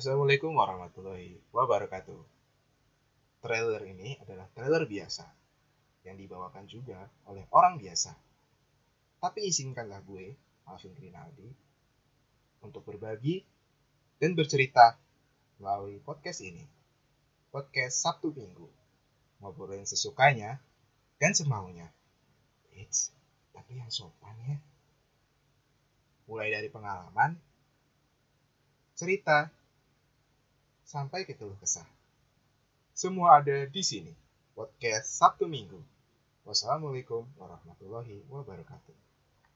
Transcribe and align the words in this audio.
Assalamualaikum 0.00 0.56
warahmatullahi 0.56 1.36
wabarakatuh. 1.52 2.24
Trailer 3.44 3.84
ini 3.84 4.16
adalah 4.24 4.48
trailer 4.56 4.88
biasa 4.88 5.28
yang 6.08 6.16
dibawakan 6.16 6.64
juga 6.64 7.04
oleh 7.28 7.44
orang 7.52 7.76
biasa. 7.76 8.16
Tapi 9.20 9.44
izinkanlah 9.44 10.00
gue, 10.00 10.32
Alvin 10.72 10.96
Rinaldi, 10.96 11.52
untuk 12.64 12.80
berbagi 12.88 13.44
dan 14.16 14.32
bercerita 14.32 14.96
melalui 15.60 16.00
podcast 16.00 16.48
ini. 16.48 16.64
Podcast 17.52 18.00
Sabtu 18.00 18.32
Minggu. 18.32 18.72
Ngobrolin 19.44 19.84
sesukanya 19.84 20.64
dan 21.20 21.36
semaunya. 21.36 21.92
Eits, 22.72 23.12
tapi 23.52 23.76
yang 23.76 23.92
sopan 23.92 24.32
ya. 24.48 24.56
Mulai 26.24 26.56
dari 26.56 26.72
pengalaman, 26.72 27.36
cerita, 28.96 29.59
sampai 30.90 31.22
ke 31.22 31.38
keluh 31.38 31.54
kesah. 31.62 31.86
Semua 32.90 33.38
ada 33.38 33.62
di 33.70 33.78
sini. 33.78 34.10
Podcast 34.58 35.22
Sabtu 35.22 35.46
Minggu. 35.46 35.78
Wassalamualaikum 36.42 37.30
warahmatullahi 37.38 38.26
wabarakatuh. 38.26 38.98